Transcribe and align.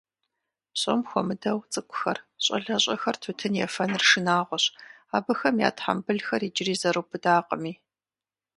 Псом 0.73 1.01
хуэмыдэу 1.09 1.59
цӀыкӀухэр, 1.71 2.17
щӀалэщӀэхэр 2.43 3.15
тутын 3.23 3.53
ефэныр 3.65 4.03
шынагъуэщ, 4.09 4.65
абыхэм 5.15 5.55
я 5.67 5.69
тхьэмбылхэр 5.77 6.41
иджыри 6.47 6.75
зэрыубыдакъыми. 6.81 7.73